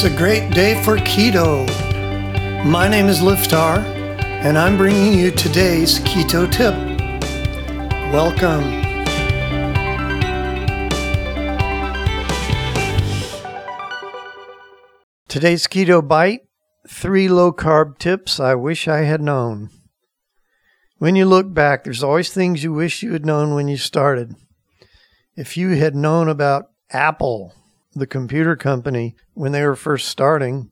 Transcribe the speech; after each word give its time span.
It's 0.00 0.04
a 0.04 0.16
great 0.16 0.52
day 0.52 0.80
for 0.84 0.96
keto. 0.96 1.66
My 2.64 2.86
name 2.86 3.06
is 3.06 3.18
Liftar, 3.18 3.78
and 4.44 4.56
I'm 4.56 4.76
bringing 4.76 5.18
you 5.18 5.32
today's 5.32 5.98
keto 5.98 6.48
tip. 6.48 6.72
Welcome. 8.12 8.62
Today's 15.26 15.66
keto 15.66 16.06
bite 16.06 16.42
three 16.88 17.28
low 17.28 17.50
carb 17.50 17.98
tips 17.98 18.38
I 18.38 18.54
wish 18.54 18.86
I 18.86 18.98
had 18.98 19.20
known. 19.20 19.68
When 20.98 21.16
you 21.16 21.26
look 21.26 21.52
back, 21.52 21.82
there's 21.82 22.04
always 22.04 22.30
things 22.30 22.62
you 22.62 22.72
wish 22.72 23.02
you 23.02 23.14
had 23.14 23.26
known 23.26 23.52
when 23.56 23.66
you 23.66 23.76
started. 23.76 24.36
If 25.34 25.56
you 25.56 25.70
had 25.70 25.96
known 25.96 26.28
about 26.28 26.70
Apple, 26.92 27.52
the 27.98 28.06
computer 28.06 28.56
company, 28.56 29.16
when 29.34 29.52
they 29.52 29.64
were 29.64 29.76
first 29.76 30.08
starting, 30.08 30.70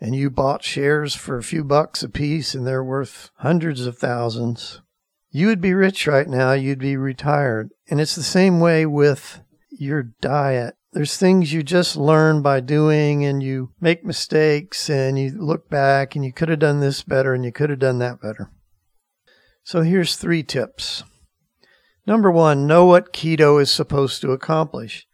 and 0.00 0.14
you 0.14 0.30
bought 0.30 0.64
shares 0.64 1.14
for 1.14 1.36
a 1.36 1.42
few 1.42 1.62
bucks 1.62 2.02
a 2.02 2.08
piece 2.08 2.54
and 2.54 2.66
they're 2.66 2.84
worth 2.84 3.30
hundreds 3.36 3.86
of 3.86 3.98
thousands, 3.98 4.80
you 5.30 5.46
would 5.46 5.60
be 5.60 5.74
rich 5.74 6.06
right 6.06 6.26
now. 6.26 6.52
You'd 6.52 6.78
be 6.78 6.96
retired. 6.96 7.70
And 7.88 8.00
it's 8.00 8.16
the 8.16 8.22
same 8.22 8.60
way 8.60 8.86
with 8.86 9.42
your 9.70 10.02
diet. 10.20 10.74
There's 10.92 11.16
things 11.16 11.52
you 11.52 11.62
just 11.62 11.96
learn 11.96 12.42
by 12.42 12.60
doing 12.60 13.24
and 13.24 13.42
you 13.42 13.72
make 13.80 14.04
mistakes 14.04 14.90
and 14.90 15.18
you 15.18 15.30
look 15.30 15.68
back 15.68 16.16
and 16.16 16.24
you 16.24 16.32
could 16.32 16.48
have 16.48 16.58
done 16.58 16.80
this 16.80 17.02
better 17.02 17.32
and 17.32 17.44
you 17.44 17.52
could 17.52 17.70
have 17.70 17.78
done 17.78 17.98
that 17.98 18.20
better. 18.20 18.50
So 19.62 19.82
here's 19.82 20.16
three 20.16 20.42
tips. 20.42 21.04
Number 22.06 22.30
one, 22.30 22.66
know 22.66 22.86
what 22.86 23.12
keto 23.12 23.62
is 23.62 23.70
supposed 23.70 24.20
to 24.22 24.32
accomplish. 24.32 25.06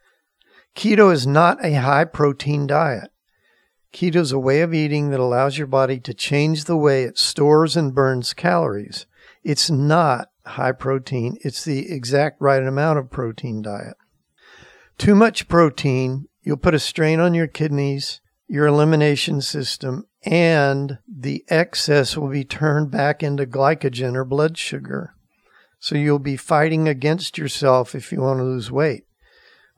Keto 0.76 1.10
is 1.10 1.26
not 1.26 1.64
a 1.64 1.80
high 1.80 2.04
protein 2.04 2.66
diet. 2.66 3.10
Keto 3.94 4.16
is 4.16 4.30
a 4.30 4.38
way 4.38 4.60
of 4.60 4.74
eating 4.74 5.08
that 5.08 5.18
allows 5.20 5.56
your 5.56 5.66
body 5.66 5.98
to 6.00 6.12
change 6.12 6.64
the 6.64 6.76
way 6.76 7.04
it 7.04 7.16
stores 7.16 7.78
and 7.78 7.94
burns 7.94 8.34
calories. 8.34 9.06
It's 9.42 9.70
not 9.70 10.28
high 10.44 10.72
protein, 10.72 11.38
it's 11.40 11.64
the 11.64 11.90
exact 11.90 12.42
right 12.42 12.62
amount 12.62 12.98
of 12.98 13.10
protein 13.10 13.62
diet. 13.62 13.96
Too 14.98 15.14
much 15.14 15.48
protein, 15.48 16.26
you'll 16.42 16.58
put 16.58 16.74
a 16.74 16.78
strain 16.78 17.20
on 17.20 17.32
your 17.32 17.46
kidneys, 17.46 18.20
your 18.46 18.66
elimination 18.66 19.40
system, 19.40 20.06
and 20.24 20.98
the 21.08 21.42
excess 21.48 22.18
will 22.18 22.28
be 22.28 22.44
turned 22.44 22.90
back 22.90 23.22
into 23.22 23.46
glycogen 23.46 24.14
or 24.14 24.26
blood 24.26 24.58
sugar. 24.58 25.14
So 25.78 25.94
you'll 25.94 26.18
be 26.18 26.36
fighting 26.36 26.86
against 26.86 27.38
yourself 27.38 27.94
if 27.94 28.12
you 28.12 28.20
want 28.20 28.40
to 28.40 28.44
lose 28.44 28.70
weight. 28.70 29.05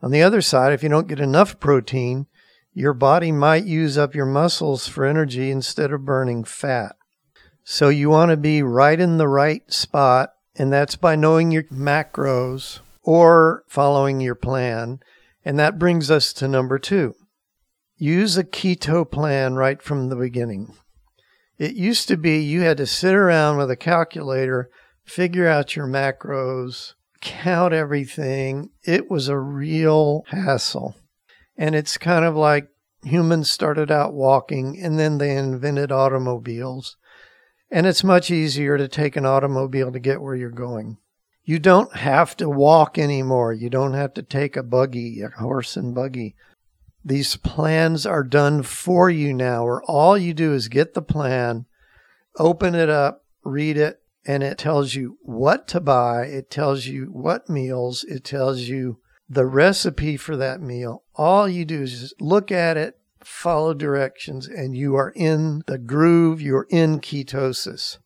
On 0.03 0.11
the 0.11 0.23
other 0.23 0.41
side, 0.41 0.73
if 0.73 0.83
you 0.83 0.89
don't 0.89 1.09
get 1.09 1.21
enough 1.21 1.59
protein, 1.59 2.27
your 2.73 2.95
body 2.95 3.33
might 3.33 3.65
use 3.65 3.99
up 3.99 4.15
your 4.15 4.27
muscles 4.27 4.87
for 4.87 5.05
energy 5.05 5.51
instead 5.51 5.93
of 5.93 6.05
burning 6.05 6.45
fat. 6.45 6.95
So 7.65 7.89
you 7.89 8.09
want 8.09 8.31
to 8.31 8.37
be 8.37 8.63
right 8.63 8.99
in 8.99 9.19
the 9.19 9.29
right 9.29 9.71
spot, 9.73 10.31
and 10.57 10.73
that's 10.73 10.97
by 10.97 11.17
knowing 11.17 11.51
your 11.51 11.65
macros 11.65 12.81
or 13.03 13.65
following 13.67 14.21
your 14.21 14.35
plan. 14.35 15.01
And 15.45 15.59
that 15.59 15.79
brings 15.79 16.11
us 16.11 16.33
to 16.35 16.49
number 16.49 16.79
two. 16.79 17.15
Use 17.97 18.37
a 18.37 18.45
keto 18.45 19.11
plan 19.11 19.55
right 19.55 19.83
from 19.83 20.09
the 20.09 20.17
beginning. 20.17 20.75
It 21.59 21.75
used 21.75 22.07
to 22.09 22.17
be 22.17 22.39
you 22.39 22.61
had 22.61 22.77
to 22.77 22.87
sit 22.87 23.15
around 23.15 23.57
with 23.57 23.71
a 23.71 23.77
calculator, 23.77 24.71
figure 25.05 25.49
out 25.49 25.75
your 25.75 25.89
macros, 25.89 26.95
count 27.20 27.72
everything. 27.74 28.70
It 28.83 29.11
was 29.11 29.28
a 29.28 29.38
real 29.38 30.24
hassle. 30.28 30.97
And 31.56 31.74
it's 31.74 31.98
kind 31.98 32.24
of 32.24 32.36
like 32.36 32.69
humans 33.02 33.50
started 33.50 33.91
out 33.91 34.12
walking 34.12 34.80
and 34.80 34.98
then 34.98 35.19
they 35.19 35.36
invented 35.36 35.92
automobiles. 35.92 36.96
And 37.70 37.86
it's 37.86 38.05
much 38.05 38.30
easier 38.30 38.78
to 38.78 38.89
take 38.89 39.17
an 39.17 39.27
automobile 39.27 39.92
to 39.92 39.98
get 39.98 40.23
where 40.23 40.34
you're 40.34 40.51
going. 40.51 40.98
You 41.45 41.58
don't 41.58 41.96
have 41.96 42.36
to 42.39 42.48
walk 42.48 42.98
anymore. 42.98 43.52
You 43.52 43.70
don't 43.70 43.95
have 43.95 44.14
to 44.14 44.23
take 44.23 44.57
a 44.57 44.62
buggy, 44.62 45.23
a 45.23 45.30
horse 45.30 45.77
and 45.77 45.95
buggy. 45.95 46.36
These 47.05 47.36
plans 47.36 48.05
are 48.05 48.24
done 48.24 48.62
for 48.62 49.08
you 49.08 49.33
now, 49.33 49.64
where 49.64 49.83
all 49.83 50.18
you 50.18 50.34
do 50.34 50.52
is 50.52 50.68
get 50.68 50.92
the 50.92 51.01
plan, 51.01 51.64
open 52.39 52.74
it 52.74 52.90
up, 52.90 53.24
read 53.45 53.78
it, 53.78 54.02
and 54.28 54.42
it 54.42 54.58
tells 54.58 54.94
you 54.94 55.16
what 55.22 55.66
to 55.68 55.80
buy. 55.80 56.27
It 56.27 56.50
tells 56.50 56.84
you 56.84 57.06
what 57.06 57.48
meals. 57.48 58.05
It 58.05 58.24
tells 58.24 58.61
you 58.61 58.98
the 59.27 59.46
recipe 59.46 60.18
for 60.18 60.36
that 60.36 60.61
meal. 60.61 61.02
All 61.14 61.48
you 61.48 61.64
do 61.64 61.80
is 61.80 62.00
just 62.00 62.20
look 62.20 62.52
at 62.52 62.77
it, 62.77 62.98
follow 63.24 63.72
directions, 63.72 64.46
and 64.46 64.77
you 64.77 64.96
are 64.96 65.14
in 65.16 65.62
the 65.66 65.78
groove. 65.78 66.42
You're 66.42 66.66
in 66.68 67.00
ketosis. 67.00 67.96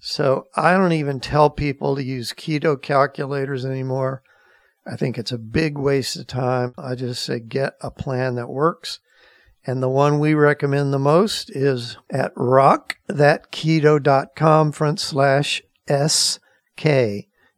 So 0.00 0.46
I 0.56 0.72
don't 0.72 0.92
even 0.92 1.20
tell 1.20 1.50
people 1.50 1.96
to 1.96 2.02
use 2.02 2.32
keto 2.32 2.80
calculators 2.80 3.66
anymore. 3.66 4.22
I 4.86 4.96
think 4.96 5.18
it's 5.18 5.32
a 5.32 5.38
big 5.38 5.76
waste 5.76 6.16
of 6.16 6.26
time. 6.28 6.72
I 6.78 6.94
just 6.94 7.22
say 7.22 7.40
get 7.40 7.74
a 7.82 7.90
plan 7.90 8.36
that 8.36 8.48
works 8.48 9.00
and 9.64 9.82
the 9.82 9.88
one 9.88 10.18
we 10.18 10.34
recommend 10.34 10.92
the 10.92 10.98
most 10.98 11.48
is 11.50 11.96
at 12.10 12.34
rockthatketo.com 12.34 14.72
front 14.72 15.00
slash 15.00 15.62
SK. 15.88 16.86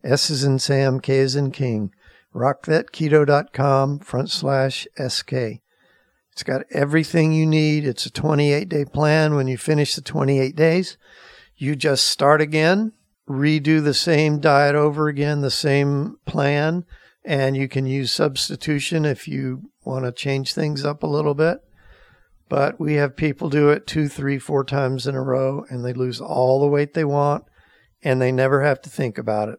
S 0.03 0.31
is 0.31 0.45
in 0.45 0.59
Sam, 0.59 1.01
K 1.01 1.17
is 1.17 1.35
in 1.35 1.51
King. 1.51 1.91
Rockthatketo.com 2.35 4.01
front 4.01 4.31
slash 4.31 4.87
SK. 4.99 5.33
It's 6.33 6.43
got 6.43 6.67
everything 6.71 7.33
you 7.33 7.47
need. 7.47 7.87
It's 7.87 8.05
a 8.07 8.11
28 8.11 8.69
day 8.69 8.85
plan. 8.85 9.35
When 9.35 9.47
you 9.47 9.57
finish 9.57 9.95
the 9.95 10.03
28 10.03 10.57
days, 10.57 10.99
you 11.57 11.77
just 11.77 12.07
start 12.07 12.41
again, 12.41 12.93
redo 13.29 13.83
the 13.83 13.95
same 13.95 14.41
diet 14.41 14.75
over 14.75 15.09
again, 15.09 15.43
the 15.43 15.51
same 15.51 16.19
plan, 16.27 16.85
and 17.25 17.57
you 17.57 17.69
can 17.69 17.87
use 17.87 18.13
substitution 18.13 19.05
if 19.05 19.29
you 19.29 19.71
want 19.85 20.05
to 20.05 20.13
change 20.13 20.53
things 20.53 20.85
up 20.85 21.03
a 21.03 21.07
little 21.07 21.35
bit. 21.35 21.61
But 22.55 22.79
we 22.79 22.95
have 22.95 23.17
people 23.17 23.51
do 23.51 23.71
it 23.71 23.85
two, 23.85 24.07
three, 24.07 24.39
four 24.39 24.63
times 24.63 25.09
in 25.09 25.17
a 25.17 25.21
row 25.21 25.67
and 25.71 25.85
they 25.85 25.93
lose 25.93 26.21
all 26.21 26.61
the 26.61 26.69
weight 26.69 26.95
they 26.95 27.05
want 27.05 27.43
and 28.01 28.23
they 28.23 28.31
never 28.31 28.63
have 28.63 28.81
to 28.83 28.89
think 28.89 29.19
about 29.19 29.49
it. 29.49 29.59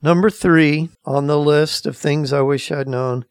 Number 0.00 0.30
three 0.30 0.90
on 1.04 1.26
the 1.26 1.40
list 1.40 1.86
of 1.86 1.96
things 1.96 2.32
I 2.32 2.40
wish 2.40 2.70
I'd 2.70 2.86
known 2.86 3.24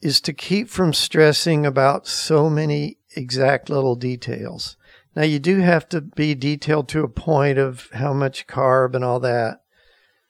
is 0.00 0.20
to 0.22 0.32
keep 0.32 0.68
from 0.68 0.92
stressing 0.92 1.64
about 1.64 2.08
so 2.08 2.50
many 2.50 2.98
exact 3.14 3.70
little 3.70 3.94
details. 3.94 4.76
Now, 5.14 5.22
you 5.22 5.38
do 5.38 5.60
have 5.60 5.88
to 5.90 6.00
be 6.00 6.34
detailed 6.34 6.88
to 6.88 7.04
a 7.04 7.08
point 7.08 7.58
of 7.58 7.88
how 7.92 8.12
much 8.12 8.48
carb 8.48 8.96
and 8.96 9.04
all 9.04 9.20
that, 9.20 9.62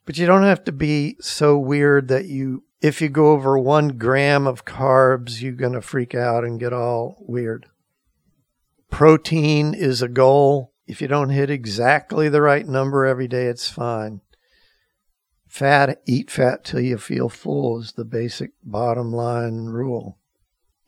but 0.05 0.19
you 0.19 0.27
don't 0.27 0.43
have 0.43 0.63
to 0.65 0.73
be 0.73 1.17
so 1.21 1.57
weird 1.57 2.09
that 2.09 2.27
you 2.27 2.65
if 2.83 3.01
you 3.01 3.09
go 3.09 3.31
over 3.31 3.57
one 3.57 3.97
gram 3.97 4.47
of 4.47 4.65
carbs, 4.65 5.41
you're 5.41 5.53
going 5.53 5.73
to 5.73 5.81
freak 5.81 6.17
out 6.17 6.45
and 6.45 6.59
get 6.59 6.73
all 6.73 7.17
weird. 7.21 7.67
Protein 8.91 9.73
is 9.73 10.03
a 10.03 10.09
goal. 10.09 10.73
If 10.87 11.01
you 11.01 11.07
don't 11.07 11.31
hit 11.31 11.49
exactly 11.49 12.29
the 12.29 12.43
right 12.43 12.67
number 12.67 13.07
every 13.07 13.29
day, 13.29 13.47
it's 13.47 13.71
fine. 13.71 14.21
Fat, 15.47 16.03
eat 16.07 16.29
fat 16.29 16.65
till 16.65 16.81
you 16.81 16.99
feel 16.99 17.29
full 17.29 17.79
is 17.79 17.93
the 17.93 18.05
basic 18.05 18.51
bottom 18.65 19.13
line 19.13 19.67
rule. 19.67 20.19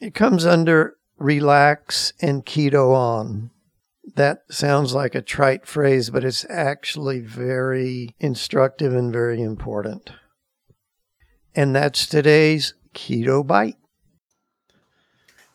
It 0.00 0.14
comes 0.14 0.44
under 0.44 0.96
relax 1.16 2.12
and 2.20 2.44
keto 2.44 2.92
on. 2.92 3.50
That 4.16 4.42
sounds 4.50 4.94
like 4.94 5.14
a 5.14 5.22
trite 5.22 5.64
phrase, 5.64 6.10
but 6.10 6.24
it's 6.24 6.44
actually 6.50 7.20
very 7.20 8.16
instructive 8.18 8.94
and 8.94 9.12
very 9.12 9.40
important. 9.40 10.10
And 11.54 11.76
that's 11.76 12.06
today's 12.06 12.72
Keto 12.94 13.46
Bite. 13.46 13.76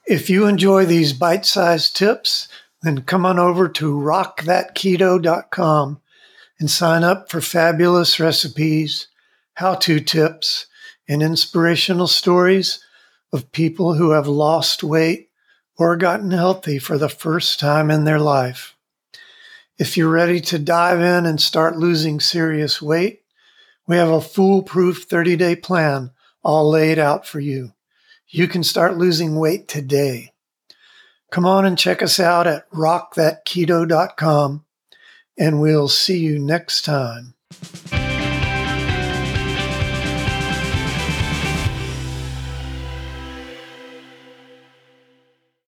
If 0.07 0.29
you 0.29 0.45
enjoy 0.45 0.85
these 0.85 1.13
bite 1.13 1.45
sized 1.45 1.95
tips, 1.95 2.47
then 2.81 3.01
come 3.01 3.25
on 3.25 3.37
over 3.37 3.67
to 3.67 3.93
rockthatketo.com 3.93 6.01
and 6.59 6.71
sign 6.71 7.03
up 7.03 7.29
for 7.29 7.41
fabulous 7.41 8.17
recipes, 8.19 9.07
how 9.55 9.75
to 9.75 9.99
tips, 9.99 10.67
and 11.07 11.21
inspirational 11.21 12.07
stories 12.07 12.83
of 13.33 13.51
people 13.51 13.95
who 13.95 14.11
have 14.11 14.27
lost 14.27 14.83
weight 14.83 15.29
or 15.77 15.97
gotten 15.97 16.31
healthy 16.31 16.79
for 16.79 16.97
the 16.97 17.09
first 17.09 17.59
time 17.59 17.91
in 17.91 18.05
their 18.05 18.19
life. 18.19 18.75
If 19.77 19.95
you're 19.95 20.09
ready 20.09 20.41
to 20.41 20.59
dive 20.59 20.99
in 20.99 21.25
and 21.25 21.39
start 21.39 21.77
losing 21.77 22.19
serious 22.19 22.81
weight, 22.81 23.21
we 23.89 23.97
have 23.97 24.11
a 24.11 24.21
foolproof 24.21 25.05
30 25.09 25.35
day 25.35 25.55
plan 25.55 26.11
all 26.43 26.69
laid 26.69 26.99
out 26.99 27.25
for 27.25 27.39
you. 27.39 27.73
You 28.27 28.47
can 28.47 28.63
start 28.63 28.99
losing 28.99 29.35
weight 29.35 29.67
today. 29.67 30.31
Come 31.31 31.43
on 31.43 31.65
and 31.65 31.75
check 31.75 32.03
us 32.03 32.19
out 32.19 32.45
at 32.45 32.69
rockthatketo.com, 32.69 34.63
and 35.39 35.59
we'll 35.59 35.87
see 35.87 36.19
you 36.19 36.37
next 36.37 36.85
time. 36.85 37.33